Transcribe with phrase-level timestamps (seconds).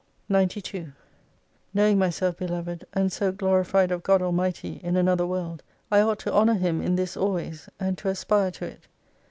[0.29, 0.95] 311 91
[1.75, 6.33] Knowing myself beloved and so glorified of God Almighty in another world, I ought to
[6.33, 8.87] honour Him in this always, and to aspire to it.